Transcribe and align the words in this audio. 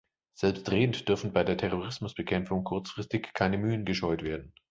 Selbstredend 0.33 1.07
dürfen 1.09 1.31
bei 1.31 1.43
der 1.43 1.57
Terrorismusbekämpfung 1.57 2.63
kurzfristig 2.63 3.35
keine 3.35 3.59
Mühen 3.59 3.85
gescheut 3.85 4.23
werden. 4.23 4.51